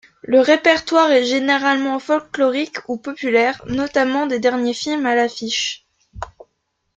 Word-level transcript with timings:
Le 0.23 0.39
répertoire 0.39 1.11
est 1.11 1.25
généralement 1.25 1.99
folklorique 1.99 2.77
ou 2.89 2.97
populaire, 2.97 3.61
notamment 3.67 4.25
des 4.25 4.39
derniers 4.39 4.73
films 4.73 5.05
à 5.05 5.13
l'affiche... 5.13 5.85